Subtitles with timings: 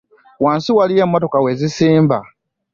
[0.43, 2.17] Wansi waliyo emmotoka we zisimba.